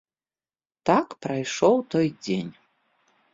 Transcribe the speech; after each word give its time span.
Так 0.89 1.07
прайшоў 1.25 1.75
той 1.93 2.07
дзень. 2.23 2.51